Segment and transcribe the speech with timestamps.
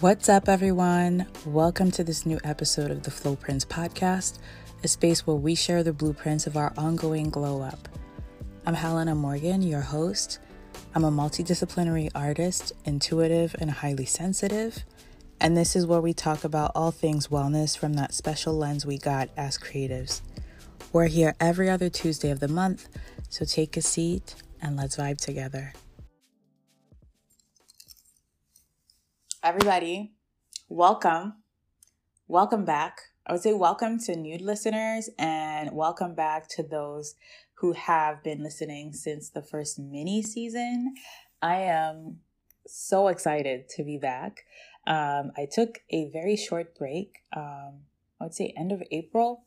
[0.00, 1.26] What's up, everyone?
[1.44, 4.38] Welcome to this new episode of the Flow Prints podcast,
[4.84, 7.88] a space where we share the blueprints of our ongoing glow up.
[8.64, 10.38] I'm Helena Morgane, your host.
[10.94, 14.84] I'm a multidisciplinary artist, intuitive, and highly sensitive.
[15.40, 18.98] And this is where we talk about all things wellness from that special lens we
[18.98, 20.20] got as creatives.
[20.92, 22.88] We're here every other Tuesday of the month,
[23.30, 25.72] so take a seat and let's vibe together.
[29.44, 30.14] Everybody,
[30.68, 31.34] welcome.
[32.26, 32.98] Welcome back.
[33.24, 37.14] I would say welcome to new listeners and welcome back to those
[37.54, 40.94] who have been listening since the first mini season.
[41.40, 42.18] I am
[42.66, 44.44] so excited to be back.
[44.88, 47.82] Um, I took a very short break, um,
[48.20, 49.44] I would say end of April,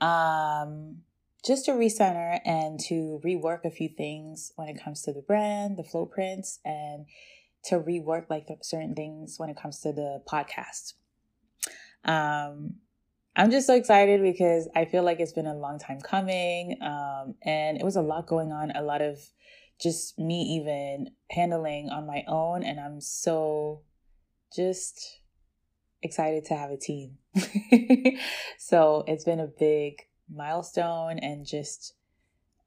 [0.00, 1.02] um,
[1.44, 5.76] just to recenter and to rework a few things when it comes to the brand,
[5.76, 7.04] the flow prints, and
[7.64, 10.94] to rework like certain things when it comes to the podcast.
[12.04, 12.74] Um,
[13.36, 17.34] I'm just so excited because I feel like it's been a long time coming, um,
[17.42, 19.18] and it was a lot going on, a lot of
[19.80, 23.82] just me even handling on my own, and I'm so
[24.54, 25.20] just
[26.02, 27.18] excited to have a team.
[28.58, 31.94] so it's been a big milestone and just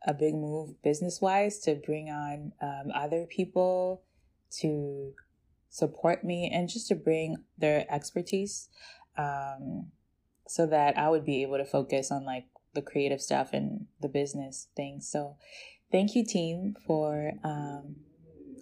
[0.05, 4.03] a big move business wise to bring on um, other people
[4.59, 5.13] to
[5.69, 8.69] support me and just to bring their expertise
[9.17, 9.87] um,
[10.47, 14.09] so that I would be able to focus on like the creative stuff and the
[14.09, 15.09] business things.
[15.09, 15.37] So
[15.91, 17.95] thank you, team, for um,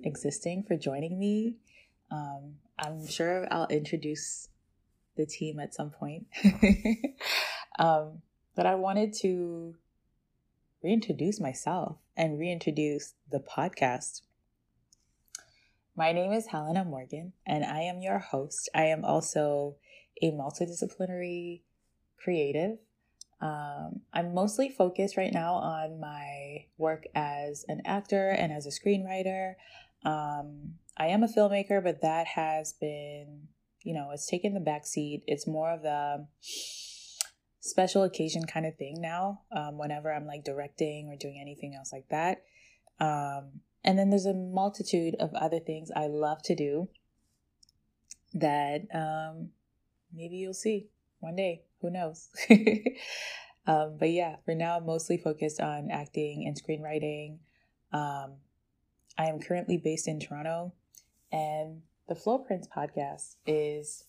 [0.03, 1.57] existing, for joining me.
[2.11, 4.49] Um, I'm sure I'll introduce
[5.15, 6.27] the team at some point.
[7.79, 8.21] um,
[8.55, 9.75] but I wanted to
[10.83, 14.21] reintroduce myself and reintroduce the podcast.
[15.99, 18.69] My name is Helena Morgane, and I am your host.
[18.73, 19.75] I am also
[20.21, 21.63] a multidisciplinary
[22.23, 22.77] creative.
[23.41, 28.69] Um, I'm mostly focused right now on my work as an actor and as a
[28.69, 29.55] screenwriter.
[30.05, 33.49] Um, I am a filmmaker, but that has been,
[33.83, 35.23] you know, it's taken the back seat.
[35.27, 36.25] It's more of a
[37.59, 39.41] special occasion kind of thing now.
[39.53, 42.43] Um, whenever I'm like directing or doing anything else like that.
[43.01, 46.89] Um, and then there's a multitude of other things I love to do
[48.33, 49.49] that um,
[50.13, 50.87] maybe you'll see
[51.19, 51.63] one day.
[51.81, 52.29] Who knows?
[53.67, 57.37] um, but yeah, for now, I'm mostly focused on acting and screenwriting.
[57.93, 58.33] Um,
[59.17, 60.73] I am currently based in Toronto,
[61.31, 64.03] and the Flow Prints podcast is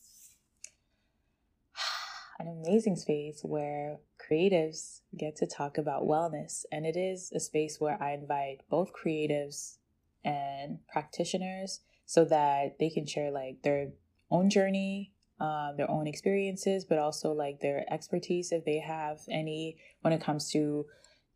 [2.40, 6.64] an amazing space where creatives get to talk about wellness.
[6.72, 9.78] And it is a space where I invite both creatives
[10.24, 13.88] and practitioners so that they can share like their
[14.30, 19.76] own journey, um, their own experiences, but also like their expertise if they have any
[20.00, 20.86] when it comes to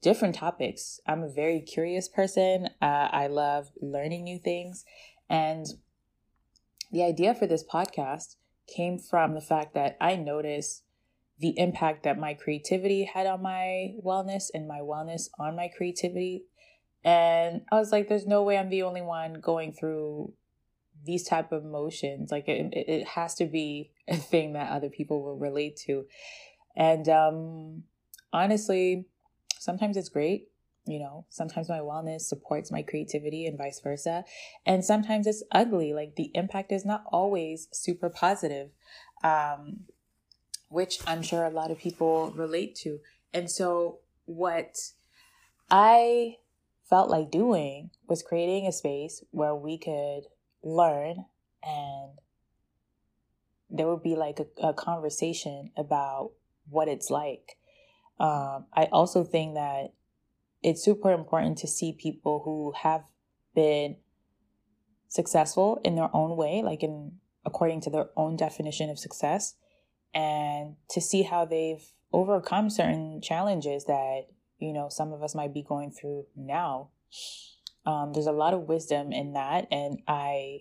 [0.02, 1.00] different topics.
[1.06, 2.68] I'm a very curious person.
[2.80, 4.84] Uh, I love learning new things.
[5.28, 5.66] And
[6.92, 8.36] the idea for this podcast
[8.66, 10.83] came from the fact that I noticed
[11.38, 16.44] the impact that my creativity had on my wellness and my wellness on my creativity.
[17.02, 20.32] And i was like there's no way i'm the only one going through
[21.04, 22.30] these type of emotions.
[22.30, 26.06] Like it, it has to be a thing that other people will relate to.
[26.76, 27.82] And um
[28.32, 29.06] honestly
[29.58, 30.48] sometimes it's great
[30.86, 31.24] you know?
[31.30, 34.24] Sometimes my wellness supports my creativity and vice versa.
[34.66, 35.94] And sometimes it's ugly.
[35.94, 38.70] Like the impact is not always super positive.
[39.22, 39.84] Um
[40.74, 42.98] which I'm sure a lot of people relate to.
[43.32, 44.76] And so, what
[45.70, 46.38] I
[46.90, 50.24] felt like doing was creating a space where we could
[50.64, 51.26] learn
[51.62, 52.18] and
[53.70, 56.32] there would be like a, a conversation about
[56.68, 57.56] what it's like.
[58.18, 59.92] Um, I also think that
[60.60, 63.04] it's super important to see people who have
[63.54, 63.96] been
[65.06, 67.12] successful in their own way, like in
[67.46, 69.54] according to their own definition of success,
[70.14, 74.28] and to see how they've overcome certain challenges that
[74.58, 76.90] you know some of us might be going through now.
[77.86, 80.60] Um, there's a lot of wisdom in that and i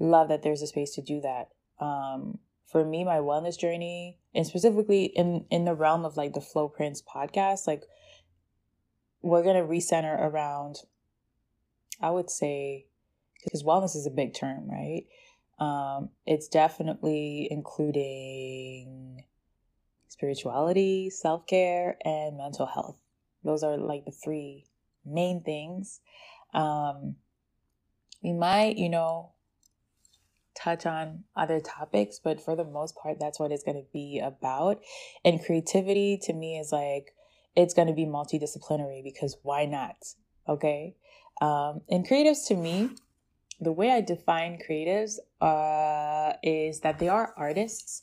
[0.00, 1.50] love that there's a space to do that.
[1.78, 2.40] Um,
[2.72, 6.68] for me my wellness journey and specifically in in the realm of like the flow
[6.68, 7.82] prints podcast like
[9.20, 10.76] we're going to recenter around
[12.00, 12.86] i would say
[13.44, 15.04] because wellness is a big term right
[15.62, 19.22] um, it's definitely including
[20.08, 22.96] spirituality, self care, and mental health.
[23.44, 24.64] Those are like the three
[25.06, 26.00] main things.
[26.52, 27.14] Um,
[28.24, 29.34] we might, you know,
[30.60, 34.18] touch on other topics, but for the most part, that's what it's going to be
[34.18, 34.80] about.
[35.24, 37.14] And creativity to me is like,
[37.54, 39.96] it's going to be multidisciplinary because why not?
[40.48, 40.96] Okay.
[41.40, 42.90] Um, and creatives to me,
[43.62, 48.02] the way I define creatives uh, is that they are artists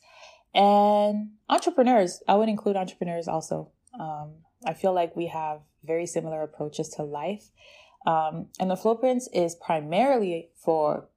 [0.56, 2.23] and entrepreneurs.
[2.27, 3.71] I would include entrepreneurs also.
[4.00, 4.35] Um,
[4.65, 7.51] I feel like we have very similar approaches to life.
[8.07, 11.09] Um, and the Flowprints is primarily for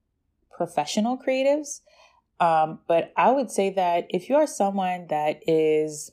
[0.50, 1.80] professional creatives.
[2.40, 6.10] Um, but I would say that if you are someone that is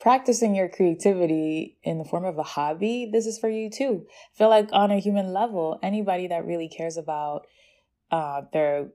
[0.00, 4.06] practicing your creativity in the form of a hobby, this is for you too.
[4.34, 7.46] I feel like on a human level, anybody that really cares about
[8.10, 8.90] uh, their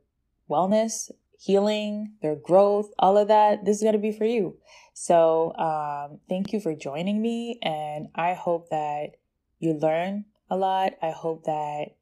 [0.50, 4.58] wellness, healing, their growth, all of that, this is going to be for you.
[4.94, 7.60] So, um, thank you for joining me.
[7.62, 9.18] And I hope that
[9.60, 10.94] you learn a lot.
[11.02, 11.96] I hope that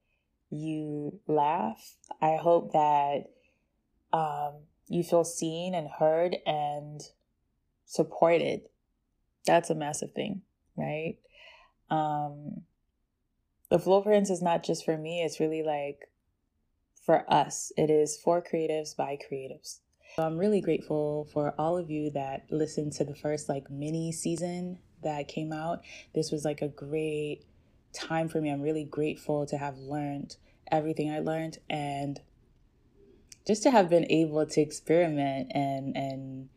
[0.50, 1.96] you laugh.
[2.22, 3.32] I hope that
[4.14, 7.02] um, you feel seen and heard and
[7.86, 8.62] supported.
[9.46, 10.42] That's a massive thing,
[10.76, 11.18] right?
[11.90, 12.62] Um,
[13.70, 16.10] the Flowprints is not just for me, it's really like
[17.06, 17.72] for us.
[17.78, 19.80] It is for creatives by creatives.
[20.16, 24.12] So I'm really grateful for all of you that listened to the first like mini
[24.12, 25.82] season that came out.
[26.14, 27.46] This was like a great
[27.94, 28.52] time for me.
[28.52, 30.36] I'm really grateful to have learned
[30.72, 32.20] everything I learned and
[33.48, 36.50] just to have been able to experiment and and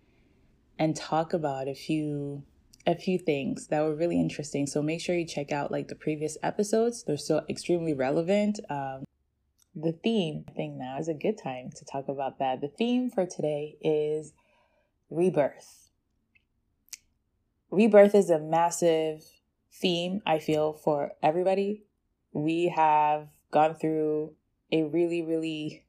[0.78, 2.42] and talk about a few
[2.86, 4.66] a few things that were really interesting.
[4.66, 7.04] So make sure you check out like the previous episodes.
[7.04, 8.60] They're still extremely relevant.
[8.68, 9.04] Um,
[9.74, 12.60] the theme thing now is a good time to talk about that.
[12.60, 14.32] The theme for today is
[15.10, 15.90] rebirth.
[17.70, 19.24] Rebirth is a massive
[19.72, 21.84] theme, I feel, for everybody.
[22.32, 24.34] We have gone through
[24.70, 25.84] a really, really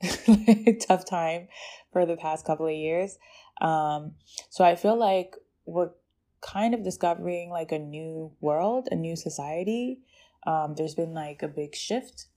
[0.87, 1.47] tough time
[1.91, 3.17] for the past couple of years.
[3.61, 4.13] Um,
[4.49, 5.91] so I feel like we're
[6.41, 9.99] kind of discovering like a new world, a new society.
[10.45, 12.27] Um, there's been like a big shift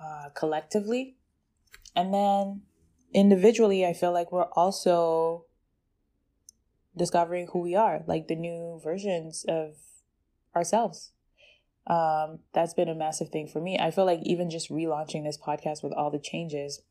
[0.00, 1.16] uh, collectively.
[1.94, 2.62] And then
[3.12, 5.44] individually, I feel like we're also
[6.96, 9.76] discovering who we are, like the new versions of
[10.54, 11.12] ourselves.
[11.86, 13.78] Um, that's been a massive thing for me.
[13.78, 16.82] I feel like even just relaunching this podcast with all the changes,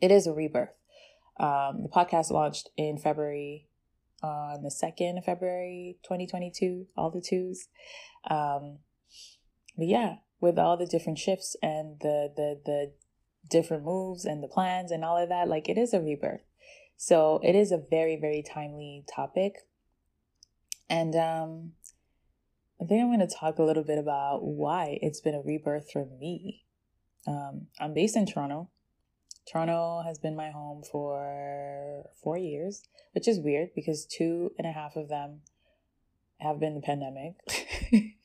[0.00, 0.70] it is a rebirth.
[1.38, 3.68] Um, the podcast launched in February,
[4.22, 7.68] on the 2nd of February 2022, all the twos.
[8.30, 8.78] Um,
[9.76, 12.92] but yeah, with all the different shifts and the the the
[13.48, 16.42] different moves and the plans and all of that like it is a rebirth.
[16.96, 19.66] So it is a very very timely topic.
[20.88, 21.72] And um
[22.80, 25.90] i think i'm going to talk a little bit about why it's been a rebirth
[25.90, 26.64] for me.
[27.26, 28.70] Um i'm based in toronto
[29.50, 32.82] toronto has been my home for four years
[33.12, 35.40] which is weird because two and a half of them
[36.38, 37.34] have been the pandemic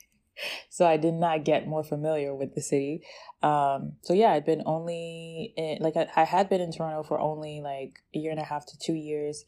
[0.69, 3.03] so I did not get more familiar with the city.
[3.41, 7.19] Um, so yeah, I'd been only in, like I, I had been in Toronto for
[7.19, 9.45] only like a year and a half to two years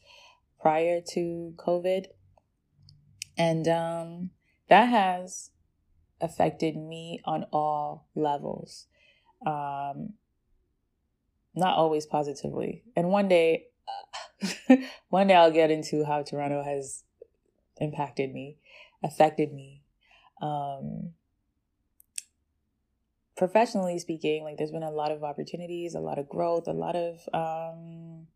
[0.60, 2.06] prior to COVID,
[3.36, 4.30] and um,
[4.68, 5.50] that has
[6.20, 8.86] affected me on all levels.
[9.46, 10.14] Um,
[11.54, 13.66] not always positively, and one day,
[15.08, 17.04] one day I'll get into how Toronto has
[17.78, 18.58] impacted me,
[19.02, 19.84] affected me
[20.40, 21.12] um,
[23.36, 26.96] professionally speaking, like there's been a lot of opportunities, a lot of growth, a lot
[26.96, 28.26] of um,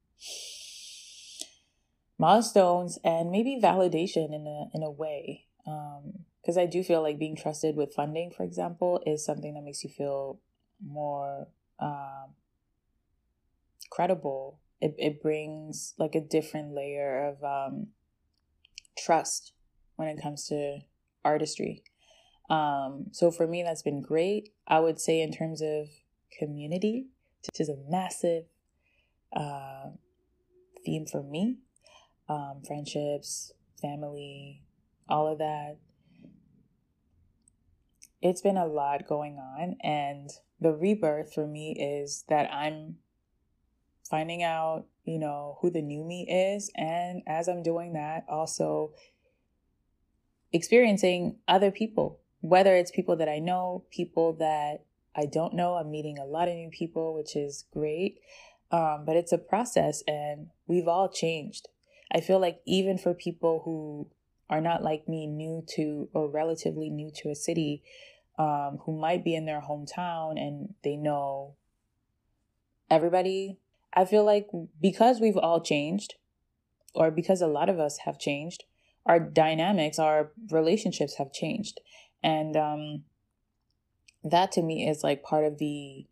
[2.19, 5.45] milestones, and maybe validation in a in a way.
[5.65, 9.63] Because um, I do feel like being trusted with funding, for example, is something that
[9.63, 10.41] makes you feel
[10.85, 12.35] more um,
[13.91, 14.61] credible.
[14.81, 17.89] It it brings like a different layer of um,
[18.97, 19.53] trust
[19.97, 20.81] when it comes to
[21.25, 21.83] artistry.
[22.49, 24.51] Um, so for me, that's been great.
[24.67, 25.89] I would say, in terms of
[26.39, 27.09] community,
[27.47, 28.45] which is a massive
[29.37, 29.91] uh,
[30.85, 31.59] theme for me
[32.29, 34.63] um, friendships, family,
[35.09, 35.79] all of that.
[38.21, 39.77] It's been a lot going on.
[39.83, 40.31] And
[40.61, 42.97] the rebirth for me is that I'm
[44.09, 46.71] finding out, you know, who the new me is.
[46.77, 48.93] And as I'm doing that, also
[50.53, 54.85] experiencing other people, whether it's people that I know, people that
[55.15, 55.75] I don't know.
[55.75, 58.21] I'm meeting a lot of new people, which is great.
[58.71, 61.69] Um, but it's a process and we've all changed.
[62.13, 64.09] I feel like even for people who
[64.49, 67.83] are not like me, new to or relatively new to a city,
[68.39, 71.57] um, who might be in their hometown and they know
[72.91, 73.59] everybody,
[73.95, 74.49] I feel like
[74.81, 76.15] because we've all changed,
[76.95, 78.65] or because a lot of us have changed,
[79.07, 81.81] our dynamics, our relationships have changed.
[82.23, 83.05] And um,
[84.25, 86.07] that to me is like part of the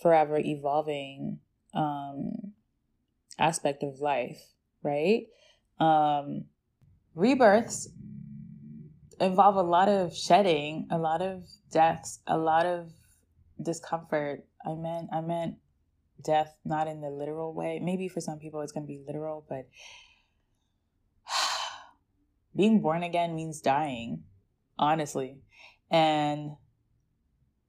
[0.00, 1.40] forever evolving
[1.74, 2.52] um,
[3.38, 4.40] aspect of life,
[4.82, 5.26] right?
[5.80, 6.44] Um,
[7.14, 7.88] rebirths
[9.20, 12.90] involve a lot of shedding, a lot of deaths, a lot of
[13.60, 14.44] discomfort.
[14.64, 15.56] I meant I meant
[16.22, 17.80] death not in the literal way.
[17.82, 19.68] Maybe for some people it's going to be literal, but
[22.56, 24.24] being born again means dying,
[24.78, 25.38] honestly.
[25.90, 26.52] And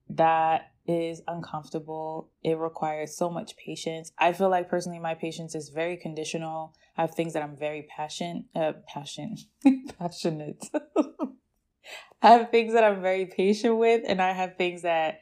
[0.10, 2.30] that is uncomfortable.
[2.44, 4.12] It requires so much patience.
[4.18, 6.74] I feel like personally my patience is very conditional.
[6.98, 9.36] I have things that I'm very passionate uh passion
[10.00, 10.66] passionate.
[12.22, 15.20] I have things that I'm very patient with and I have things that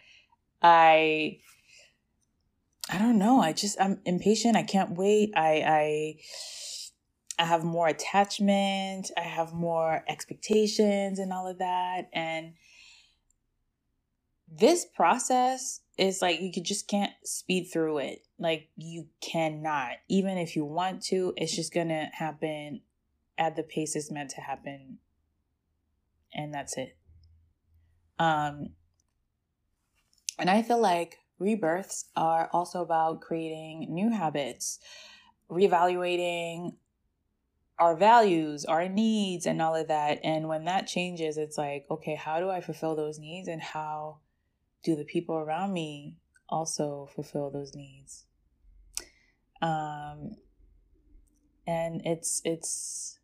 [0.61, 1.39] I
[2.89, 3.41] I don't know.
[3.41, 4.55] I just I'm impatient.
[4.55, 5.33] I can't wait.
[5.35, 5.63] I
[7.39, 9.11] I I have more attachment.
[9.17, 12.09] I have more expectations and all of that.
[12.13, 12.53] And
[14.47, 18.19] this process is like you just can't speed through it.
[18.37, 19.93] Like you cannot.
[20.07, 22.81] Even if you want to, it's just gonna happen
[23.37, 24.99] at the pace it's meant to happen.
[26.33, 26.95] And that's it.
[28.19, 28.69] Um
[30.37, 34.79] and I feel like rebirths are also about creating new habits,
[35.49, 36.75] reevaluating
[37.77, 40.19] our values, our needs, and all of that.
[40.23, 43.47] And when that changes, it's like, okay, how do I fulfill those needs?
[43.47, 44.19] And how
[44.83, 48.25] do the people around me also fulfill those needs?
[49.61, 50.35] Um,
[51.67, 53.19] and it's, it's,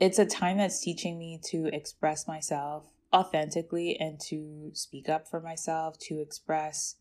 [0.00, 5.40] it's a time that's teaching me to express myself authentically and to speak up for
[5.40, 6.96] myself, to express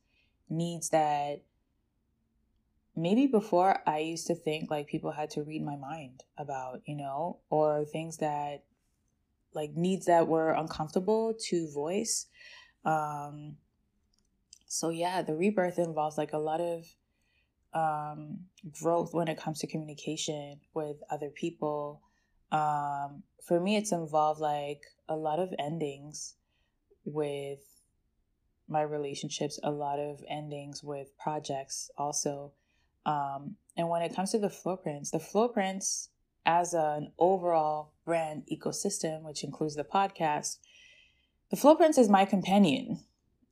[0.50, 1.42] needs that
[2.96, 6.96] maybe before I used to think like people had to read my mind about, you
[6.96, 8.64] know, or things that
[9.54, 12.28] like needs that were uncomfortable to voice.
[12.84, 13.58] Um
[14.68, 16.86] so yeah, the rebirth involves like a lot of
[17.74, 18.40] um
[18.82, 22.02] growth when it comes to communication with other people.
[22.52, 26.36] Um for me it's involved like a lot of endings
[27.06, 27.60] with
[28.68, 32.52] my relationships, a lot of endings with projects also.
[33.06, 36.10] Um, and when it comes to the Flowprints, the Flowprints
[36.46, 40.58] as an overall brand ecosystem, which includes the podcast,
[41.50, 43.00] the Flowprints is my companion.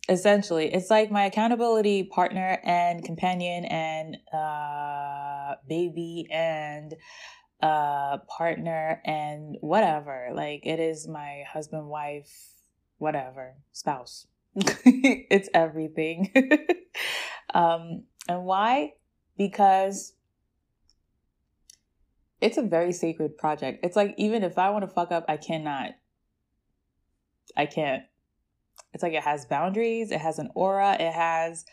[0.07, 6.93] Essentially, it's like my accountability partner and companion and uh, baby and
[7.61, 10.29] uh, partner and whatever.
[10.33, 12.31] Like it is my husband, wife,
[12.97, 14.27] whatever, spouse.
[14.55, 16.31] it's everything.
[17.53, 18.93] um, and why?
[19.37, 20.13] Because
[22.41, 23.79] it's a very sacred project.
[23.83, 25.91] It's like even if I want to fuck up, I cannot.
[27.55, 28.03] I can't.
[28.93, 31.65] It's like it has boundaries, it has an aura, it has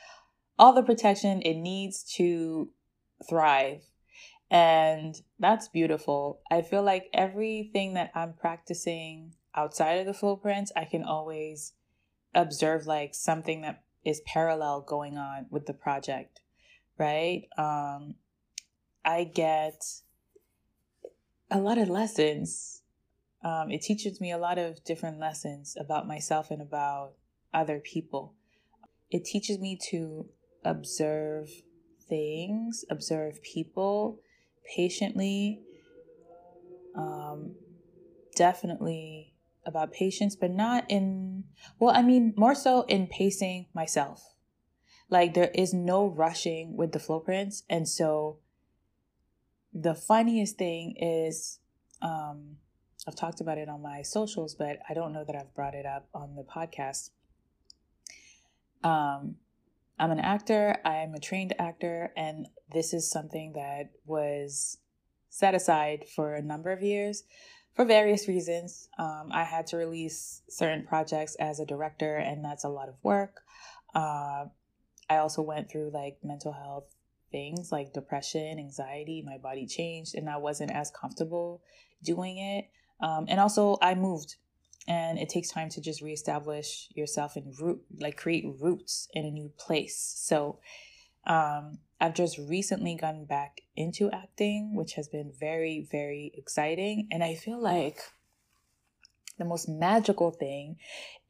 [0.59, 2.71] all the protection it needs to
[3.29, 3.83] thrive
[4.51, 6.41] and that's beautiful.
[6.51, 11.73] I feel like everything that I'm practicing outside of the Flowprints, I can always
[12.35, 16.41] observe like something that is parallel going on with the project,
[16.97, 17.43] right?
[17.59, 18.15] Um,
[19.05, 19.83] I get
[21.51, 22.83] a lot of lessons.
[23.45, 27.15] Um, it teaches me a lot of different lessons about myself and about
[27.53, 28.35] other people.
[29.11, 30.29] It teaches me to
[30.65, 31.51] observe
[32.09, 34.21] things, observe people,
[34.65, 35.63] patiently.
[36.95, 37.57] Um,
[38.37, 41.45] definitely about patience, but not in,
[41.79, 44.35] well, I mean, more so in pacing myself.
[45.09, 47.63] Like there is no rushing with the Flowprints.
[47.69, 48.39] And so
[49.73, 51.61] the funniest thing is,
[52.01, 52.57] um,
[53.07, 55.87] I've talked about it on my socials, but I don't know that I've brought it
[55.87, 57.11] up on the podcast.
[58.85, 59.37] Um,
[60.03, 64.79] I'm an actor, I'm a trained actor, and this is something that was
[65.29, 67.23] set aside for a number of years
[67.77, 68.89] for various reasons.
[68.99, 72.97] Um, I had to release certain projects as a director, and that's a lot of
[73.05, 73.43] work.
[73.95, 74.47] Uh,
[75.09, 76.93] I also went through like mental health
[77.31, 79.23] things like depression, anxiety.
[79.25, 81.63] My body changed, and I wasn't as comfortable
[82.03, 82.65] doing it.
[83.01, 84.35] Um, and also, I moved
[84.89, 89.31] and it takes time to just reestablish yourself and root like create roots in a
[89.31, 90.59] new place so
[91.27, 97.23] um i've just recently gotten back into acting which has been very very exciting and
[97.23, 98.01] i feel like
[99.39, 100.77] the most magical thing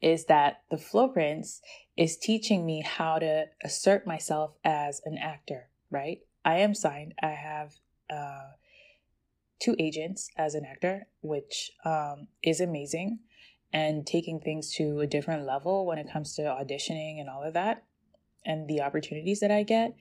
[0.01, 1.61] is that the Flowprints
[1.95, 6.19] is teaching me how to assert myself as an actor, right?
[6.43, 7.13] I am signed.
[7.21, 7.73] I have
[8.09, 8.51] uh,
[9.59, 13.19] two agents as an actor, which um, is amazing
[13.73, 17.55] and taking things to a different level when it comes to auditioning and all of
[17.55, 17.83] that
[18.45, 19.95] and the opportunities that I get.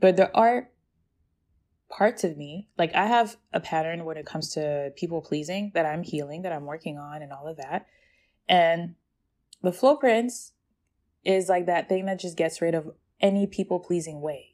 [0.00, 0.70] But there are
[1.90, 5.84] parts of me, like I have a pattern when it comes to people pleasing that
[5.84, 7.86] I'm healing, that I'm working on, and all of that.
[8.48, 8.94] And
[9.62, 10.52] the Flowprints
[11.24, 14.49] is like that thing that just gets rid of any people pleasing way.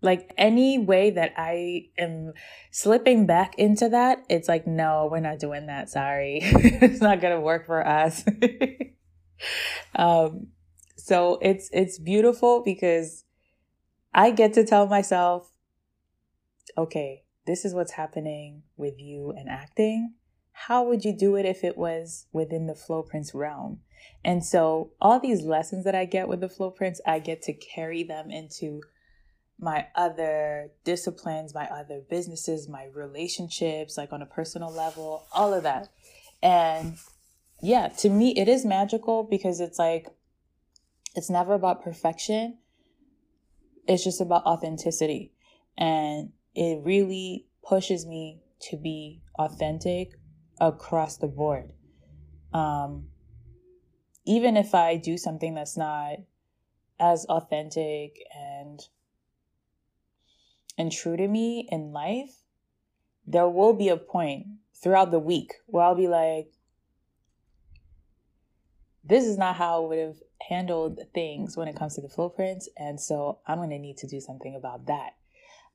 [0.00, 2.32] Like any way that I am
[2.70, 5.90] slipping back into that, it's like, no, we're not doing that.
[5.90, 6.40] Sorry.
[6.42, 8.24] it's not going to work for us.
[9.96, 10.48] um,
[10.96, 13.24] so it's, it's beautiful because
[14.14, 15.52] I get to tell myself,
[16.76, 20.14] okay, this is what's happening with you and acting.
[20.52, 23.80] How would you do it if it was within the Flowprints realm?
[24.24, 28.02] And so all these lessons that I get with the Flowprints, I get to carry
[28.02, 28.82] them into
[29.58, 35.64] my other disciplines, my other businesses, my relationships, like on a personal level, all of
[35.64, 35.88] that.
[36.42, 36.96] And
[37.60, 40.06] yeah, to me, it is magical because it's like,
[41.14, 42.58] it's never about perfection.
[43.88, 45.32] It's just about authenticity.
[45.76, 50.12] And it really pushes me to be authentic
[50.60, 51.72] across the board.
[52.52, 53.08] Um,
[54.24, 56.16] even if I do something that's not
[57.00, 58.80] as authentic and
[60.78, 62.44] and true to me in life,
[63.26, 64.46] there will be a point
[64.80, 66.52] throughout the week where I'll be like,
[69.04, 70.16] this is not how I would have
[70.48, 72.66] handled things when it comes to the Flowprints.
[72.76, 75.16] And so I'm going to need to do something about that.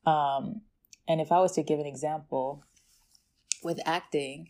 [0.10, 0.62] Um,
[1.07, 2.63] and if I was to give an example
[3.63, 4.50] with acting,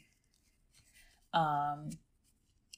[1.33, 1.89] um,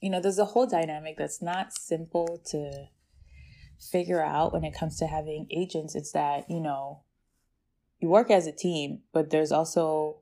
[0.00, 2.86] you know, there's a whole dynamic that's not simple to
[3.90, 5.94] figure out when it comes to having agents.
[5.94, 7.02] It's that, you know,
[8.00, 10.18] you work as a team, but there's also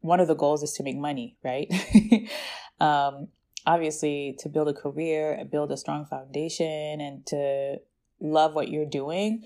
[0.00, 1.72] one of the goals is to make money, right?
[2.80, 3.28] um,
[3.66, 7.76] obviously, to build a career, build a strong foundation, and to
[8.20, 9.44] love what you're doing.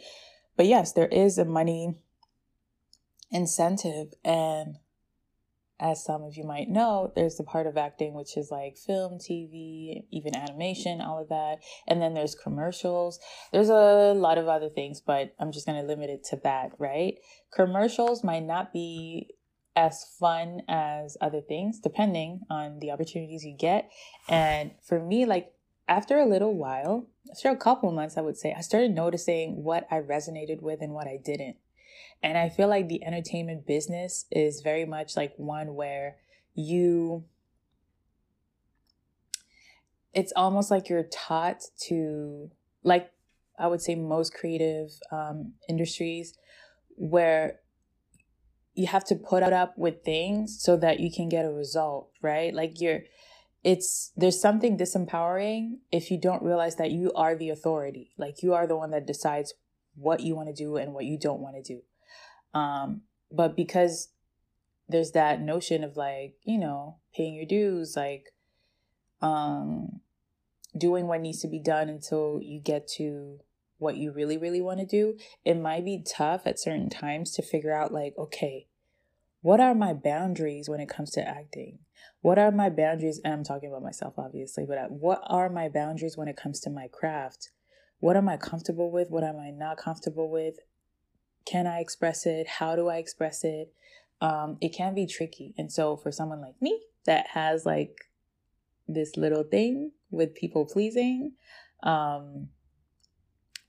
[0.57, 1.95] But yes, there is a money
[3.31, 4.15] incentive.
[4.25, 4.77] And
[5.81, 9.19] as some of you might know, there's the part of acting which is like film,
[9.19, 11.59] TV, even animation, all of that.
[11.87, 13.21] And then there's commercials.
[13.53, 16.73] There's a lot of other things, but I'm just going to limit it to that,
[16.79, 17.15] right?
[17.55, 19.35] Commercials might not be
[19.77, 23.89] as fun as other things, depending on the opportunities you get.
[24.29, 25.53] And for me, like
[25.87, 29.87] after a little while, after a couple months, I would say, I started noticing what
[29.91, 31.57] I resonated with and what I didn't.
[32.23, 36.17] And I feel like the entertainment business is very much like one where
[36.55, 37.25] you,
[40.13, 42.51] it's almost like you're taught to,
[42.83, 43.11] like
[43.59, 46.37] I would say most creative um, industries,
[46.97, 47.61] where
[48.75, 52.53] you have to put up with things so that you can get a result, right?
[52.53, 53.01] Like you're,
[53.65, 58.55] it's there's something disempowering if you don't realize that you are the authority like you
[58.55, 59.55] are the one that decides
[59.95, 61.83] what you want to do and what you don't want to do
[62.55, 64.09] um, but because
[64.89, 68.33] there's that notion of like, you know, paying your dues, like
[69.21, 70.01] um,
[70.77, 73.41] doing what needs to be done until you get to
[73.79, 77.43] what you really, really want to do, it might be tough at certain times to
[77.43, 78.67] figure out, like, okay,
[79.41, 81.79] what are my boundaries when it comes to acting?
[82.21, 83.21] What are my boundaries?
[83.23, 86.71] And I'm talking about myself, obviously, but what are my boundaries when it comes to
[86.71, 87.51] my craft?
[88.01, 89.11] What am I comfortable with?
[89.11, 90.57] What am I not comfortable with?
[91.49, 92.47] Can I express it?
[92.47, 93.73] How do I express it?
[94.21, 95.55] Um, it can be tricky.
[95.57, 98.11] And so for someone like me that has like
[98.87, 101.33] this little thing with people pleasing,
[101.83, 102.49] um,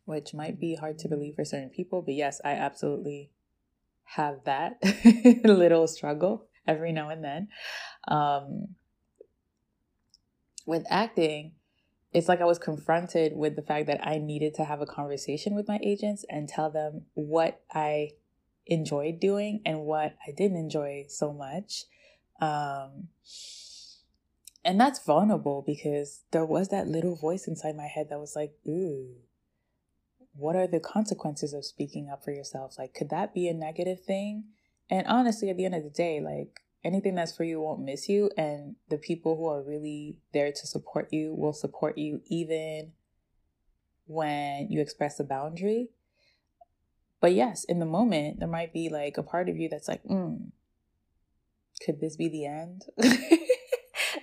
[0.05, 3.31] which might be hard to believe for certain people, but yes, I absolutely
[4.03, 4.79] have that
[5.43, 7.47] little struggle every now and then.
[8.07, 8.75] Um,
[10.65, 11.53] with acting,
[12.11, 15.55] it's like I was confronted with the fact that I needed to have a conversation
[15.55, 18.11] with my agents and tell them what I
[18.65, 21.85] enjoyed doing and what I didn't enjoy so much.
[22.41, 23.09] Um,
[24.63, 28.53] and that's vulnerable because there was that little voice inside my head that was like,
[28.67, 29.15] ooh,
[30.33, 32.77] what are the consequences of speaking up for yourself?
[32.77, 34.45] Like, could that be a negative thing?
[34.89, 38.07] And honestly, at the end of the day, like, anything that's for you won't miss
[38.07, 42.91] you and the people who are really there to support you will support you even
[44.05, 45.89] when you express a boundary
[47.21, 50.03] but yes in the moment there might be like a part of you that's like
[50.03, 50.39] mm,
[51.85, 52.83] could this be the end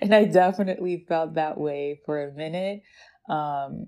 [0.01, 2.83] and I definitely felt that way for a minute.
[3.29, 3.87] Um,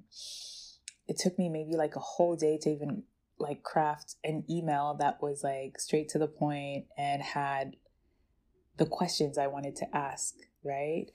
[1.08, 3.04] it took me maybe like a whole day to even
[3.40, 7.76] like craft an email that was like straight to the point and had
[8.80, 11.06] the questions I wanted to ask, right?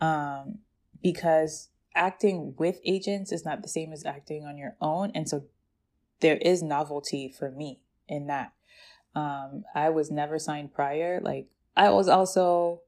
[0.00, 0.58] Um,
[1.02, 5.12] because acting with agents is not the same as acting on your own.
[5.14, 5.44] And so
[6.20, 8.52] there is novelty for me in that.
[9.14, 11.20] Um, I was never signed prior.
[11.22, 12.80] Like, I was also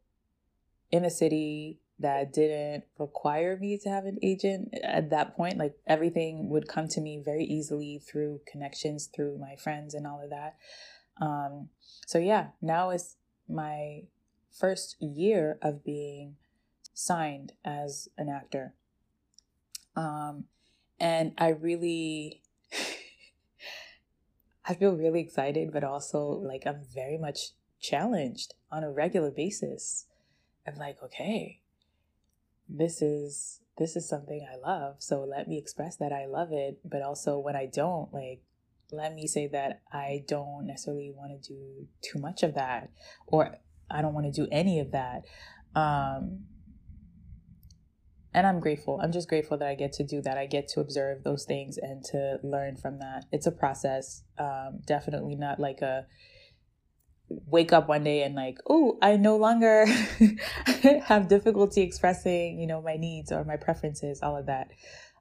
[0.91, 5.59] in a city that didn't require me to have an agent at that point.
[5.59, 10.23] Like, everything would come to me very easily through connections, through my friends, and all
[10.23, 10.57] of that.
[11.21, 11.69] Um,
[12.07, 13.17] so, yeah, now it's
[13.49, 14.05] my
[14.53, 16.37] first year of being
[16.95, 18.75] signed as an actor.
[19.97, 20.45] Um,
[21.01, 22.43] and I really,
[24.65, 30.07] I feel really excited, but also like I'm very much challenged on a regular basis.
[30.67, 31.61] I'm like, okay,
[32.69, 34.97] this is this is something I love.
[34.99, 36.79] So let me express that I love it.
[36.85, 38.43] But also when I don't, like,
[38.91, 42.91] let me say that I don't necessarily want to do too much of that
[43.27, 43.57] or
[43.93, 45.23] I don't want to do any of that.
[45.75, 46.45] Um,
[48.35, 48.99] and I'm grateful.
[49.03, 50.39] I'm just grateful that I get to do that.
[50.39, 53.27] I get to observe those things and to learn from that.
[53.31, 54.23] It's a process.
[54.39, 56.07] Um, definitely not like a
[57.29, 59.87] wake up one day and like, oh, I no longer
[61.05, 64.71] have difficulty expressing, you know, my needs or my preferences, all of that.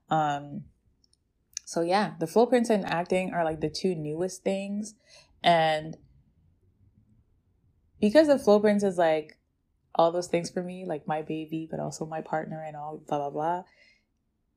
[0.10, 0.64] Um,
[1.66, 4.96] so yeah, the flow prints and acting are like the two newest things,
[5.42, 5.96] and
[8.02, 9.38] because the flow prints is like
[9.96, 13.30] all those things for me, like my baby, but also my partner and all blah
[13.30, 13.64] blah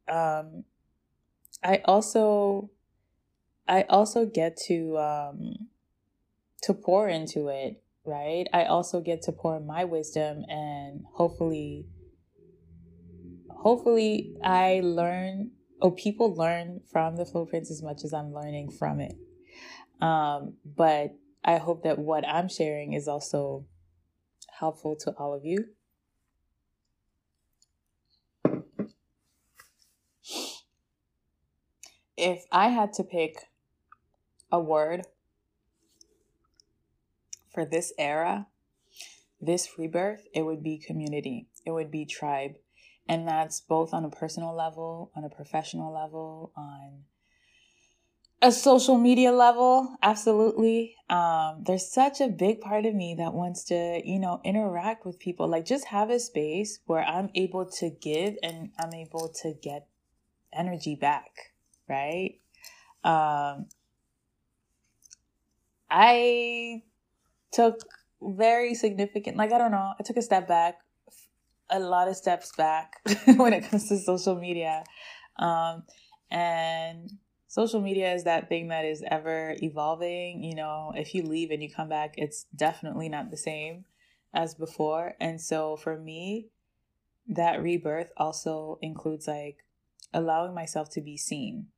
[0.06, 0.38] blah.
[0.38, 0.64] Um,
[1.62, 2.70] I also,
[3.68, 5.68] I also get to um,
[6.62, 8.46] to pour into it, right?
[8.52, 11.86] I also get to pour my wisdom and hopefully,
[13.50, 15.52] hopefully, I learn.
[15.82, 19.16] Oh, people learn from the flow prints as much as I'm learning from it.
[20.00, 23.66] Um, but I hope that what I'm sharing is also
[24.58, 25.66] helpful to all of you.
[32.16, 33.34] If I had to pick
[34.50, 35.02] a word
[37.52, 38.46] for this era,
[39.40, 42.52] this rebirth, it would be community, it would be tribe.
[43.06, 47.02] And that's both on a personal level, on a professional level, on
[48.44, 50.96] a social media level absolutely.
[51.08, 55.18] Um, there's such a big part of me that wants to you know interact with
[55.18, 59.54] people like just have a space where i'm able to give and i'm able to
[59.62, 59.86] get
[60.52, 61.30] energy back
[61.88, 62.40] right?
[63.02, 63.66] Um,
[65.90, 66.82] i
[67.52, 67.80] took
[68.20, 70.78] very significant like i don't know i took a step back
[71.70, 73.00] a lot of steps back
[73.36, 74.84] when it comes to social media.
[75.38, 75.84] Um,
[76.30, 77.10] and
[77.54, 80.42] social media is that thing that is ever evolving.
[80.42, 83.84] You know, if you leave and you come back, it's definitely not the same
[84.34, 85.14] as before.
[85.20, 86.48] And so for me,
[87.28, 89.58] that rebirth also includes like
[90.12, 91.68] allowing myself to be seen,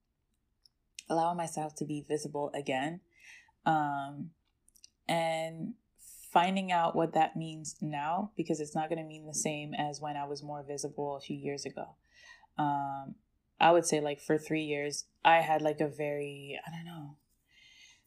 [1.10, 3.00] allowing myself to be visible again,
[3.66, 4.30] um,
[5.06, 5.74] and
[6.32, 10.00] finding out what that means now because it's not going to mean the same as
[10.00, 11.96] when I was more visible a few years ago.
[12.56, 13.16] Um,
[13.58, 17.16] I would say like for three years, I had like a very, I don't know,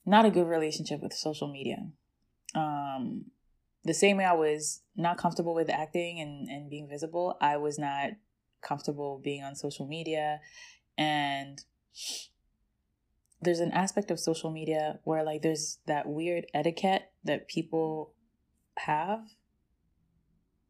[0.05, 1.89] not a good relationship with social media.
[2.55, 3.25] Um,
[3.83, 7.79] the same way I was not comfortable with acting and, and being visible, I was
[7.79, 8.11] not
[8.61, 10.39] comfortable being on social media.
[10.97, 11.63] And
[13.41, 18.13] there's an aspect of social media where like there's that weird etiquette that people
[18.77, 19.21] have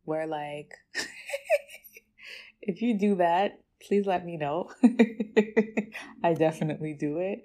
[0.04, 0.74] where like
[2.62, 4.70] if you do that please let me know.
[6.24, 7.44] I definitely do it.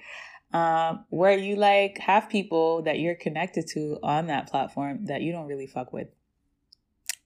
[0.53, 5.33] Um, where you like have people that you're connected to on that platform that you
[5.33, 6.09] don't really fuck with.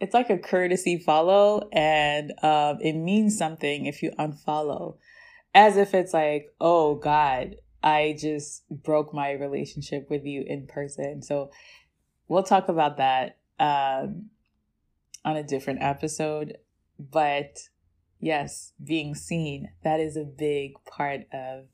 [0.00, 4.96] it's like a courtesy follow, and um, it means something if you unfollow,
[5.54, 11.22] as if it's like, oh God, I just broke my relationship with you in person.
[11.22, 11.50] So
[12.28, 13.38] we'll talk about that.
[13.58, 14.30] Um,
[15.28, 16.56] on a different episode.
[16.98, 17.58] But
[18.18, 21.66] yes, being seen, that is a big part of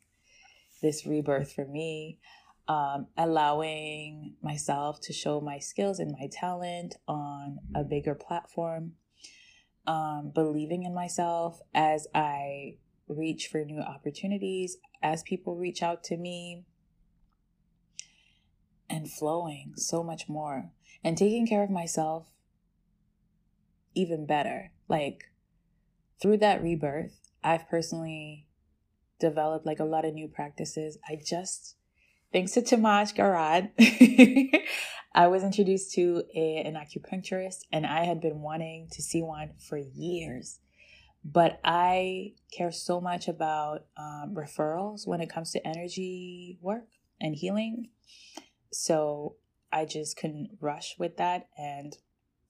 [0.83, 2.19] this rebirth for me.
[2.67, 8.95] Um, allowing myself to show my skills and my talent on a bigger platform,
[9.87, 16.17] um, believing in myself as I reach for new opportunities, as people reach out to
[16.17, 16.65] me,
[18.89, 20.73] and flowing so much more.
[21.07, 22.35] and taking care of myself
[23.95, 24.71] even better.
[24.89, 25.25] Like
[26.21, 28.47] through that rebirth, I've personally
[29.21, 30.99] developed like a lot of new practices.
[31.09, 31.77] I just,
[32.33, 33.71] thanks to Tamaj Garad,
[35.15, 39.53] I was introduced to a, an acupuncturist and I had been wanting to see one
[39.59, 40.61] for years.
[41.25, 47.35] But I care so much about um, referrals when it comes to energy work and
[47.35, 47.89] healing.
[48.71, 49.37] So
[49.73, 51.49] I just couldn't rush with that.
[51.57, 51.97] And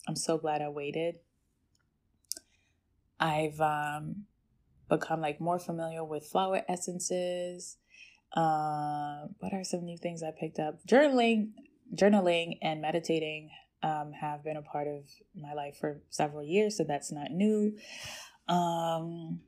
[0.09, 1.17] I'm so glad I waited.
[3.19, 4.25] I've um,
[4.89, 7.79] become like more familiar with flower essences.
[8.37, 10.85] Uh, what are some new things I picked up?
[10.87, 11.51] Journaling,
[11.95, 13.51] journaling, and meditating
[13.83, 17.77] um, have been a part of my life for several years, so that's not new.
[18.49, 19.41] Um,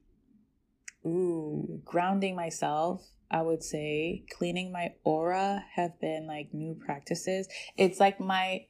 [1.05, 7.49] ooh, grounding myself I would say cleaning my aura have been like new practices.
[7.77, 8.67] It's like my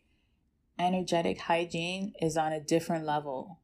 [0.79, 3.61] energetic hygiene is on a different level.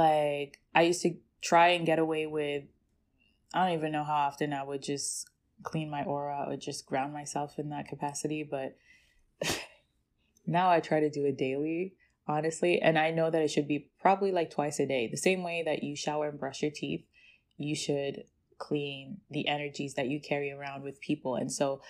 [0.00, 2.64] Like I used to try and get away with
[3.52, 5.28] I don't even know how often I would just
[5.62, 8.76] clean my aura or just ground myself in that capacity, but
[10.46, 11.94] now I try to do it daily,
[12.26, 15.08] honestly, and I know that it should be probably like twice a day.
[15.08, 17.04] The same way that you shower and brush your teeth,
[17.58, 18.24] you should
[18.56, 21.34] clean the energies that you carry around with people.
[21.34, 21.82] And so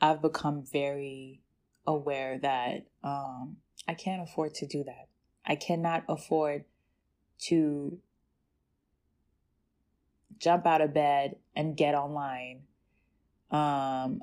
[0.00, 1.42] I've become very
[1.86, 5.08] aware that um, I can't afford to do that.
[5.44, 6.64] I cannot afford
[7.48, 7.98] to
[10.38, 12.62] jump out of bed and get online
[13.50, 14.20] um,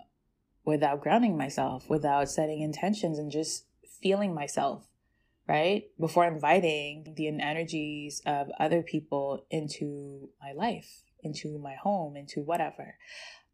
[0.66, 3.66] without grounding myself, without setting intentions and just
[4.02, 4.88] feeling myself,
[5.48, 5.86] right?
[6.00, 12.96] Before inviting the energies of other people into my life into my home, into whatever.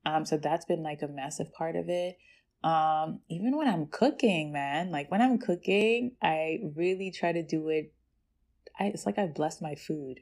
[0.05, 2.17] Um, so that's been like a massive part of it.
[2.63, 7.69] Um, even when I'm cooking, man, like when I'm cooking, I really try to do
[7.69, 7.93] it.
[8.79, 10.21] I, it's like I blessed my food.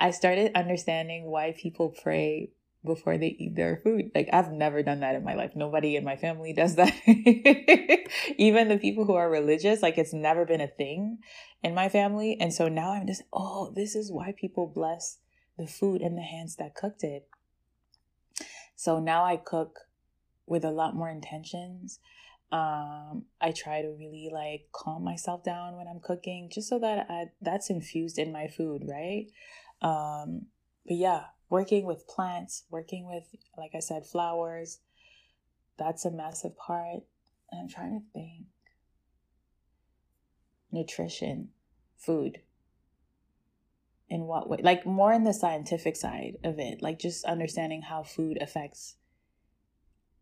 [0.00, 2.50] I started understanding why people pray
[2.84, 4.10] before they eat their food.
[4.14, 5.52] Like I've never done that in my life.
[5.56, 6.94] Nobody in my family does that.
[8.36, 11.18] Even the people who are religious, like it's never been a thing
[11.62, 12.36] in my family.
[12.40, 15.18] And so now I'm just, oh, this is why people bless
[15.58, 17.28] the food in the hands that cooked it.
[18.76, 19.80] So now I cook
[20.46, 21.98] with a lot more intentions.
[22.50, 27.06] Um, I try to really like calm myself down when I'm cooking, just so that
[27.10, 29.26] I, that's infused in my food, right?
[29.82, 30.46] Um,
[30.86, 33.24] but yeah, working with plants, working with,
[33.56, 34.78] like I said, flowers,
[35.78, 37.00] that's a massive part.
[37.52, 38.46] I'm trying to think.
[40.70, 41.50] Nutrition,
[41.96, 42.40] food
[44.10, 48.02] in what way like more in the scientific side of it like just understanding how
[48.02, 48.96] food affects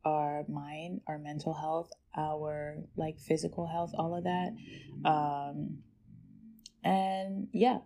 [0.07, 4.55] our mind our mental health our like physical health all of that.
[5.05, 5.79] Um
[6.85, 7.79] and yeah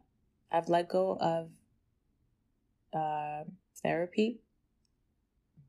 [0.52, 1.48] i've let go of
[2.92, 3.44] uh
[3.82, 4.40] therapy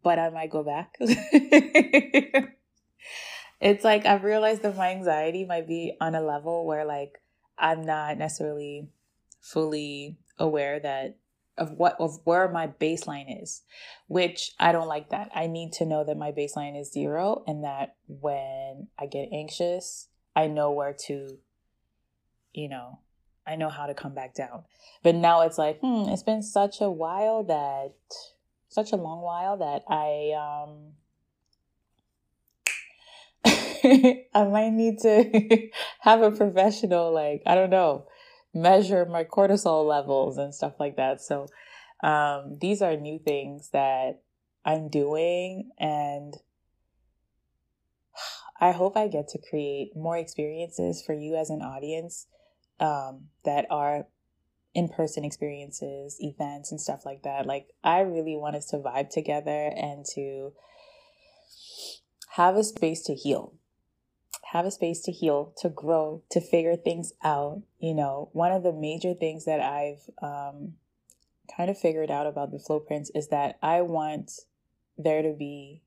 [0.04, 0.98] but i might go back.
[3.62, 7.22] It's like i've realized that my anxiety might be on a level where like
[7.60, 8.90] i'm not necessarily
[9.40, 11.18] fully aware that
[11.62, 13.62] of what of where my baseline is
[14.08, 15.30] which i don't like that.
[15.34, 20.08] I need to know that my baseline is zero and that when i get anxious
[20.36, 21.38] i know where to
[22.54, 23.00] you know
[23.46, 24.64] i know how to come back down.
[25.04, 27.94] But now it's like hmm it's been such a while that
[28.70, 30.94] such a long while that i um
[33.84, 35.70] I might need to
[36.02, 38.06] have a professional, like, I don't know,
[38.54, 41.22] measure my cortisol levels and stuff like that.
[41.22, 41.48] So
[42.04, 44.22] um, these are new things that
[44.66, 46.36] I'm doing, and
[48.60, 52.28] I hope I get to create more experiences for you as an audience
[52.80, 54.08] um, that are
[54.74, 57.46] in person experiences, events, and stuff like that.
[57.46, 60.54] Like, I really want us to vibe together and to
[62.36, 63.54] have a space to heal
[64.52, 67.62] have a space to heal, to grow, to figure things out.
[67.80, 70.74] You know, one of the major things that I've um,
[71.56, 74.32] kind of figured out about the flow prints is that I want
[74.98, 75.84] there to be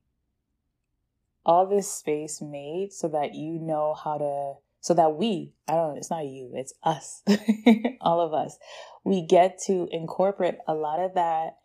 [1.45, 5.93] all this space made so that you know how to so that we i don't
[5.93, 7.21] know it's not you it's us
[8.01, 8.57] all of us
[9.03, 11.57] we get to incorporate a lot of that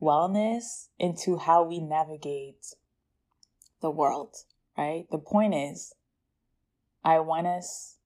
[0.00, 2.74] wellness into how we navigate
[3.82, 4.36] the world
[4.78, 5.94] right the point is
[7.04, 7.98] I want us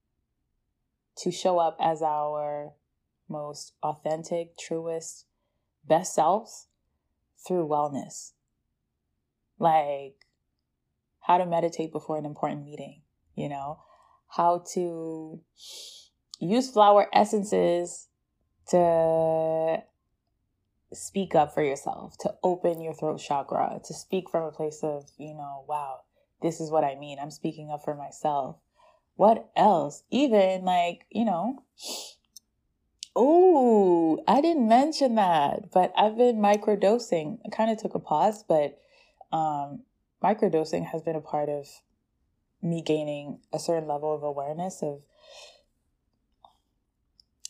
[1.19, 2.73] to show up as our
[3.29, 5.27] most authentic, truest,
[5.87, 6.67] best selves
[7.47, 8.33] through wellness.
[9.59, 10.17] Like
[11.21, 13.03] how to meditate before an important meeting,
[13.35, 13.81] you know,
[14.29, 15.41] how to
[16.41, 18.09] use flower essences
[18.69, 19.83] to
[20.93, 25.11] speak up for yourself, to open your throat chakra, to speak from a place of,
[25.19, 26.01] you know, wow,
[26.43, 27.19] this is what I mean.
[27.21, 28.57] I'm speaking up for myself.
[29.19, 30.05] What else?
[30.13, 31.65] Even like, you know,
[33.17, 37.41] oh, I didn't mention that, but I've been microdosing.
[37.45, 38.81] I kind of took a pause, but
[39.33, 39.81] um,
[40.23, 41.67] microdosing has been a part of
[42.63, 45.03] me gaining a certain level of awareness of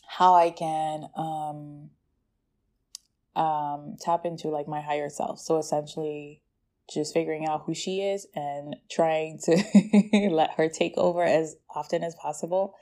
[0.07, 1.91] how I can um,
[3.35, 5.39] um, tap into like my higher self.
[5.39, 6.41] So essentially,
[6.91, 12.03] just figuring out who she is and trying to let her take over as often
[12.03, 12.75] as possible.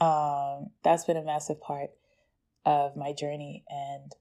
[0.00, 1.90] Um, that's been a massive part
[2.64, 3.64] of my journey.
[3.68, 4.12] And,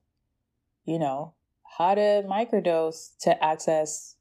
[0.86, 1.34] you know,
[1.78, 4.16] how to microdose to access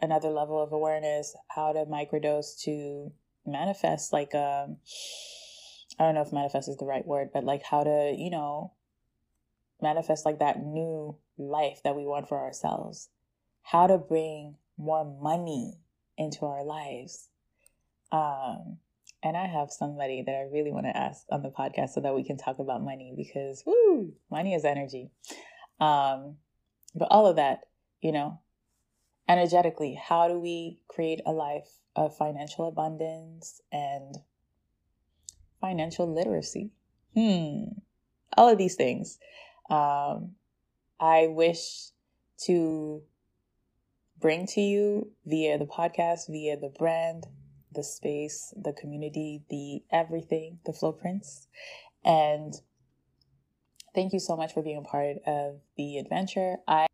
[0.00, 3.12] another level of awareness, how to microdose to
[3.46, 4.76] manifest like um
[5.98, 8.72] I don't know if manifest is the right word, but like how to, you know,
[9.80, 13.08] manifest like that new life that we want for ourselves.
[13.70, 15.78] How to bring more money
[16.16, 17.28] into our lives.
[18.12, 18.78] Um
[19.22, 22.14] and I have somebody that I really want to ask on the podcast so that
[22.14, 25.10] we can talk about money because woo, money is energy.
[25.80, 26.36] Um
[26.94, 27.64] but all of that,
[28.00, 28.40] you know,
[29.28, 34.16] energetically, how do we create a life of financial abundance and
[35.60, 36.70] financial literacy?
[37.14, 37.64] Hmm,
[38.36, 39.18] all of these things.
[39.68, 40.36] Um,
[41.00, 41.88] I wish
[42.44, 43.02] to
[44.20, 47.26] bring to you via the podcast, via the brand,
[47.72, 51.46] the space, the community, the everything, the Flowprints.
[52.04, 52.54] And
[53.94, 56.56] thank you so much for being a part of the adventure.
[56.66, 56.86] I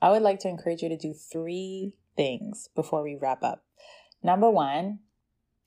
[0.00, 3.64] I would like to encourage you to do three things before we wrap up.
[4.22, 5.00] Number one,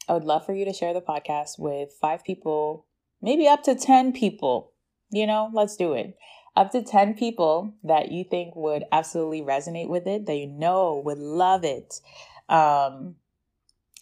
[0.08, 2.86] I would love for you to share the podcast with five people,
[3.22, 4.74] maybe up to 10 people.
[5.12, 6.16] You know, let's do it.
[6.56, 11.02] Up to 10 people that you think would absolutely resonate with it, that you know
[11.06, 12.02] would love it
[12.50, 13.16] um,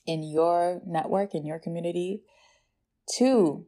[0.06, 2.24] in your network, in your community.
[3.12, 3.66] Two,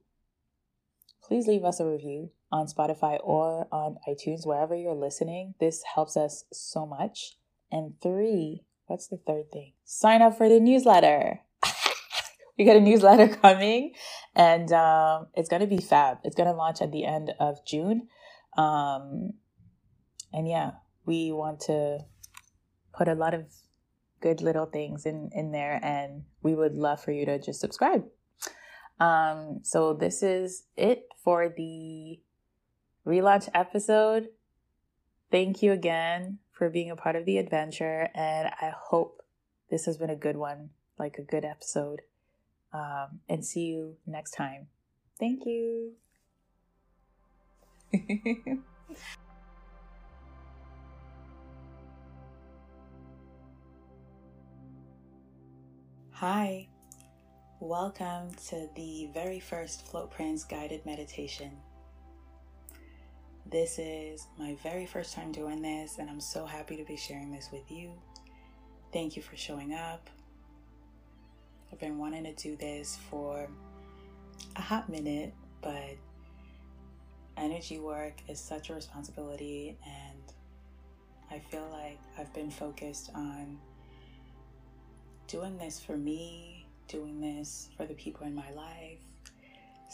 [1.22, 5.54] please leave us a review on Spotify or on iTunes, wherever you're listening.
[5.60, 7.38] This helps us so much.
[7.72, 9.74] And three, what's the third thing?
[9.86, 11.42] Sign up for the newsletter.
[12.58, 13.94] we got a newsletter coming
[14.36, 16.20] and um, it's going to be fab.
[16.24, 18.08] It's going to launch at the end of June.
[18.60, 19.34] Um,
[20.34, 20.72] and yeah,
[21.06, 22.00] we want to
[22.94, 23.46] put a lot of
[24.22, 28.04] good little things in, in there and we would love for you to just subscribe.
[29.00, 32.20] Um, so this is it for the
[33.08, 34.28] relaunch episode.
[35.32, 39.22] Thank you again for being a part of the adventure, and I hope
[39.70, 42.02] this has been a good one, like a good episode.
[42.74, 44.68] Um, and see you next time.
[45.18, 45.94] Thank you.
[56.12, 56.68] Hi,
[57.60, 61.50] welcome to the very first Flowprints guided meditation.
[63.50, 67.32] This is my very first time doing this, and I'm so happy to be sharing
[67.32, 67.92] this with you.
[68.94, 70.12] Thank you for showing up.
[71.72, 73.50] I've been wanting to do this for
[74.56, 75.98] a hot minute, but
[77.40, 80.34] energy work is such a responsibility, and
[81.32, 83.58] I feel like I've been focused on
[85.28, 89.00] doing this for me, doing this for the people in my life.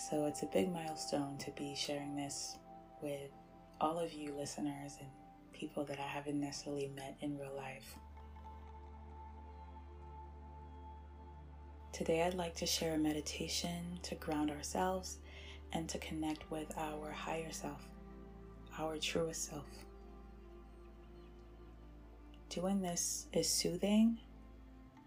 [0.10, 2.58] So it's a big milestone to be sharing this
[3.02, 3.32] with
[3.80, 5.10] all of you listeners and
[5.54, 7.96] people that I haven't necessarily met in real life.
[11.94, 15.20] Today, I'd like to share a meditation to ground ourselves
[15.76, 17.88] and to connect with our higher self,
[18.80, 19.68] our truest self.
[22.50, 24.18] Doing this is soothing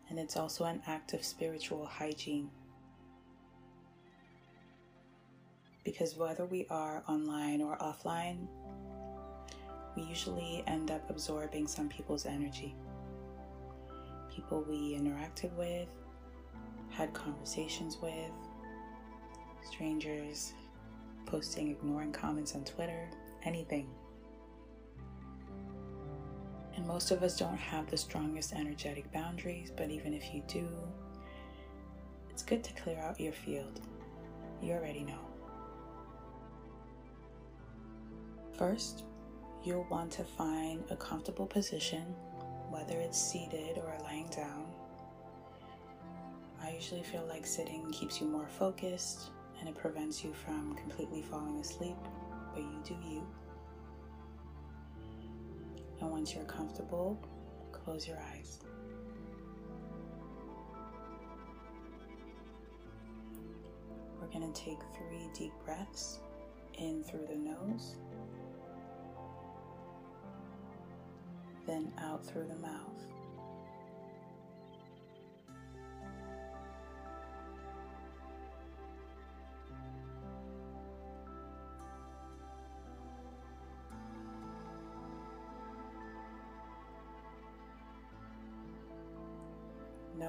[0.09, 2.51] and it's also an act of spiritual hygiene.
[5.91, 8.47] because whether we are online or offline,
[9.97, 12.75] we usually end up absorbing some people's energy.
[14.31, 15.89] People we interacted with,
[16.91, 18.31] had conversations with,
[19.65, 20.53] strangers,
[21.29, 23.09] posting, ignoring comments on Twitter,
[23.45, 23.87] anything.
[26.75, 30.67] And most of us don't have the strongest energetic boundaries, but even if you do,
[32.31, 33.81] it's good to clear out your field.
[34.63, 35.21] You already know.
[38.57, 39.05] First,
[39.63, 42.05] you'll want to find a comfortable position,
[42.71, 44.65] whether it's seated or lying down.
[46.63, 51.23] I usually feel like sitting keeps you more focused and it prevents you from completely
[51.23, 51.97] falling asleep,
[52.55, 53.27] but you do you.
[56.01, 57.19] And once you're comfortable,
[57.73, 58.61] close your eyes.
[64.21, 66.21] We're going to take three deep breaths
[66.79, 67.97] in through the nose,
[71.67, 73.18] then out through the mouth.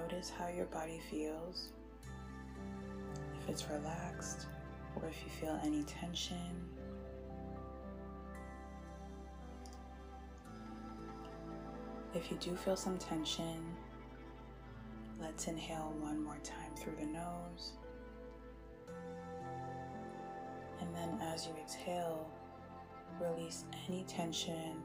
[0.02, 1.70] Notice how your body feels.
[3.42, 4.48] If it's relaxed
[4.96, 6.38] or if you feel any tension.
[12.14, 13.76] If you do feel some tension,
[15.22, 17.74] let's inhale one more time through the nose.
[20.82, 22.30] And then as you exhale,
[23.20, 24.82] release any tension,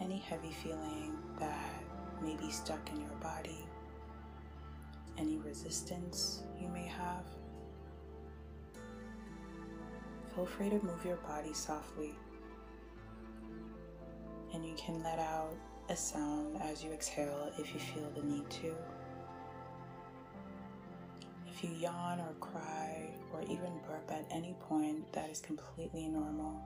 [0.00, 1.81] any heavy feeling that
[2.22, 3.64] may be stuck in your body,
[5.18, 7.24] any resistance you may have.
[10.34, 12.14] Feel free to move your body softly,
[14.54, 15.54] and you can let out
[15.88, 18.74] a sound as you exhale if you feel the need to.
[21.48, 26.60] If you yawn or cry or even burp at any point, that is completely normal.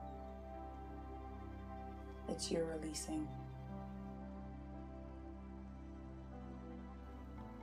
[2.29, 3.27] It's your releasing.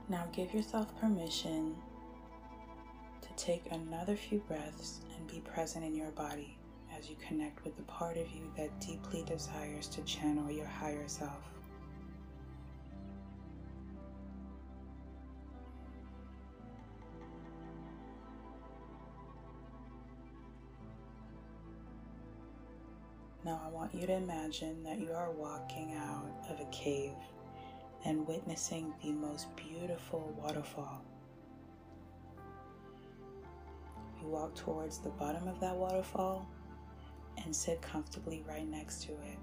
[0.07, 1.75] Now give yourself permission
[3.21, 6.59] to take another few breaths and be present in your body
[6.95, 11.07] as you connect with the part of you that deeply desires to channel your higher
[11.07, 11.41] self.
[23.43, 27.13] Now, I want you to imagine that you are walking out of a cave
[28.05, 31.03] and witnessing the most beautiful waterfall.
[34.21, 36.47] You walk towards the bottom of that waterfall
[37.43, 39.39] and sit comfortably right next to it.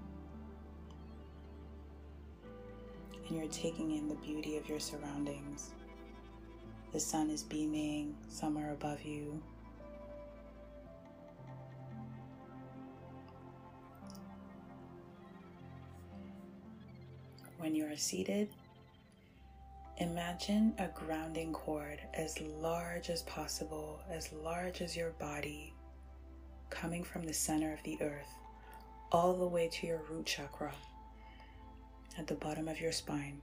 [3.27, 5.71] And you're taking in the beauty of your surroundings.
[6.93, 9.41] The sun is beaming somewhere above you.
[17.63, 18.49] When you are seated,
[19.95, 25.73] imagine a grounding cord as large as possible, as large as your body,
[26.69, 28.27] coming from the center of the earth
[29.13, 30.73] all the way to your root chakra
[32.17, 33.41] at the bottom of your spine.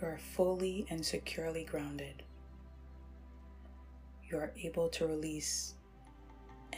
[0.00, 2.22] You are fully and securely grounded.
[4.30, 5.74] You are able to release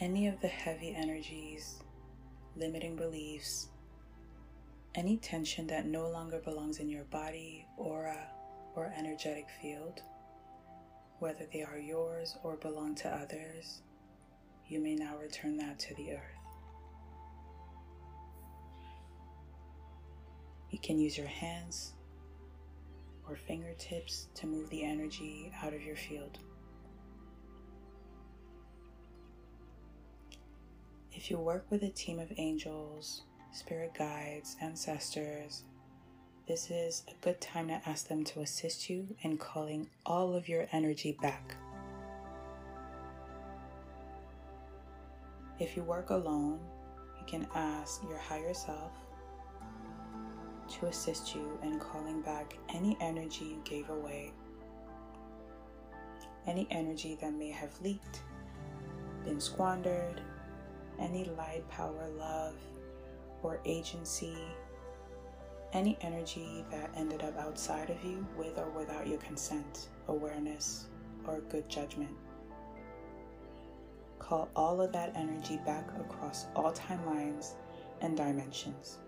[0.00, 1.84] any of the heavy energies
[2.58, 3.68] limiting beliefs,
[4.94, 8.28] any tension that no longer belongs in your body, aura,
[8.74, 10.02] or energetic field,
[11.20, 13.82] whether they are yours or belong to others,
[14.66, 16.20] you may now return that to the earth.
[20.70, 21.94] You can use your hands
[23.28, 26.38] or fingertips to move the energy out of your field.
[31.18, 35.64] If you work with a team of angels, spirit guides, ancestors,
[36.46, 40.48] this is a good time to ask them to assist you in calling all of
[40.48, 41.56] your energy back.
[45.58, 46.60] If you work alone,
[47.18, 48.92] you can ask your higher self
[50.78, 54.32] to assist you in calling back any energy you gave away,
[56.46, 58.22] any energy that may have leaked,
[59.24, 60.22] been squandered,
[60.98, 62.54] any light, power, love,
[63.42, 64.36] or agency,
[65.72, 70.86] any energy that ended up outside of you with or without your consent, awareness,
[71.26, 72.14] or good judgment.
[74.18, 77.52] Call all of that energy back across all timelines
[78.00, 78.98] and dimensions.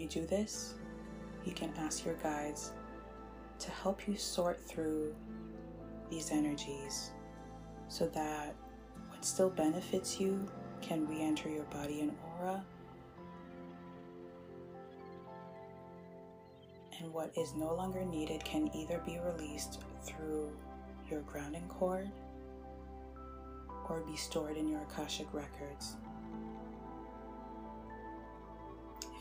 [0.00, 0.74] You do this,
[1.44, 2.72] you can ask your guides
[3.58, 5.14] to help you sort through
[6.10, 7.10] these energies
[7.88, 8.54] so that
[9.08, 10.48] what still benefits you
[10.80, 12.64] can re enter your body and aura,
[17.00, 20.50] And what is no longer needed can either be released through
[21.10, 22.10] your grounding cord
[23.88, 25.96] or be stored in your Akashic records.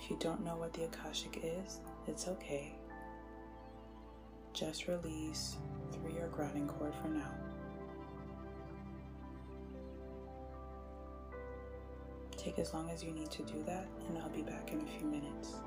[0.09, 2.73] If you don't know what the Akashic is, it's okay.
[4.53, 5.57] Just release
[5.91, 7.29] through your grounding cord for now.
[12.37, 14.97] Take as long as you need to do that, and I'll be back in a
[14.97, 15.57] few minutes.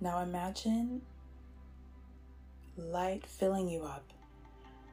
[0.00, 1.00] Now imagine
[2.76, 4.12] light filling you up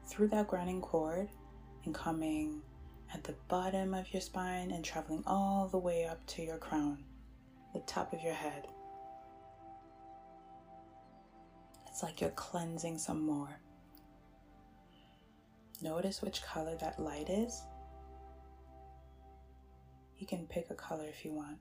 [0.06, 1.28] through that grounding cord
[1.84, 2.62] and coming
[3.12, 7.02] at the bottom of your spine and traveling all the way up to your crown,
[7.74, 8.66] the top of your head.
[11.88, 13.60] It's like you're cleansing some more.
[15.82, 17.62] Notice which color that light is.
[20.18, 21.58] You can pick a color if you want.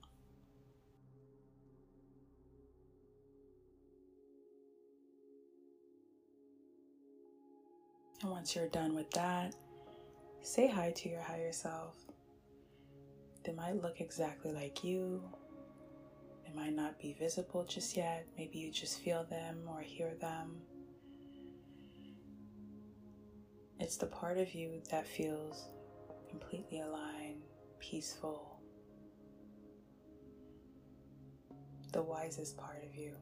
[8.22, 9.56] And once you're done with that,
[10.44, 11.96] say hi to your higher self.
[13.44, 15.24] They might look exactly like you.
[16.46, 18.28] They might not be visible just yet.
[18.38, 20.58] Maybe you just feel them or hear them.
[23.80, 25.70] It's the part of you that feels
[26.30, 27.42] completely aligned,
[27.80, 28.60] peaceful,
[31.92, 33.16] the wisest part of you.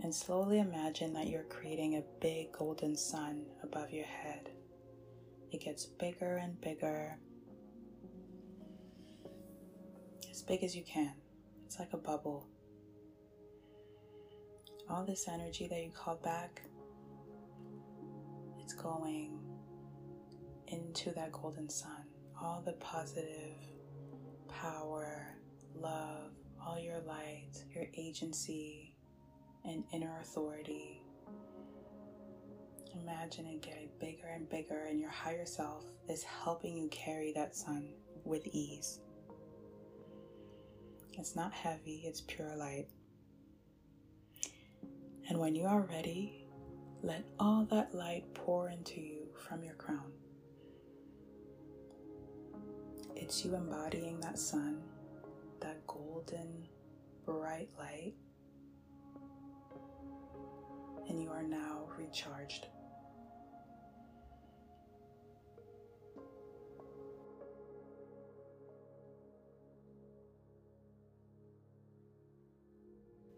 [0.00, 4.50] And slowly imagine that you're creating a big golden sun above your head.
[5.50, 7.18] It gets bigger and bigger,
[10.30, 11.14] as big as you can.
[11.66, 12.46] It's like a bubble.
[14.88, 16.62] All this energy that you called back,
[18.60, 19.38] it's going
[20.68, 22.04] into that golden sun.
[22.40, 23.56] All the positive
[24.48, 25.26] power,
[25.74, 26.30] love,
[26.64, 28.87] all your light, your agency,
[29.64, 31.02] and inner authority.
[33.02, 37.54] Imagine it getting bigger and bigger, and your higher self is helping you carry that
[37.54, 37.88] sun
[38.24, 39.00] with ease.
[41.18, 42.86] It's not heavy, it's pure light.
[45.28, 46.46] And when you are ready,
[47.02, 50.12] let all that light pour into you from your crown.
[53.14, 54.80] It's you embodying that sun,
[55.60, 56.66] that golden,
[57.26, 58.14] bright light
[61.08, 62.66] and you are now recharged.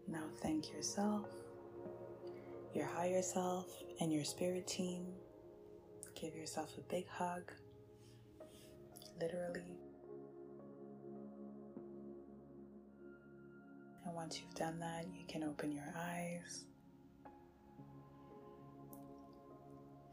[0.07, 1.29] Now thank yourself,
[2.73, 3.67] your higher self,
[4.01, 5.05] and your spirit team.
[6.19, 7.51] Give yourself a big hug,
[9.19, 9.77] literally.
[14.05, 16.65] And once you've done that, you can open your eyes.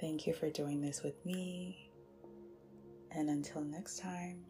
[0.00, 1.90] Thank you for doing this with me.
[3.10, 4.44] And until next time.